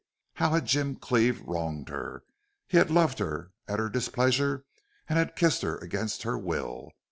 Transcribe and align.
How 0.33 0.49
had 0.53 0.65
Jim 0.65 0.95
Cleve 0.95 1.41
wronged 1.45 1.89
her? 1.89 2.23
He 2.67 2.77
had 2.77 2.89
loved 2.89 3.19
her 3.19 3.51
at 3.67 3.77
her 3.77 3.87
displeasure 3.87 4.65
and 5.07 5.19
had 5.19 5.35
kissed 5.35 5.61
her 5.61 5.77
against 5.77 6.23
her 6.23 6.39
will. 6.39 6.89